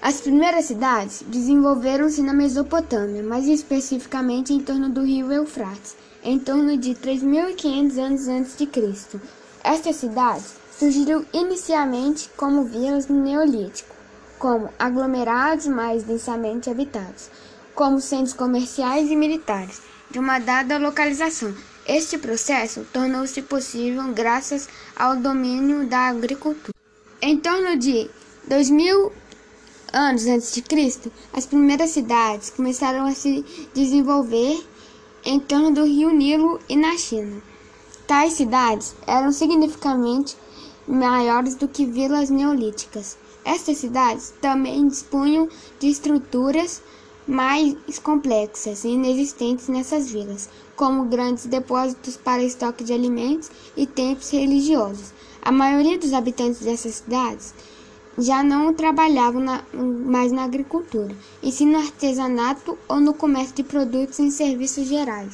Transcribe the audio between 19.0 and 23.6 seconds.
e militares de uma dada localização. Este processo tornou-se